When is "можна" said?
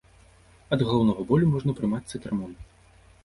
1.53-1.75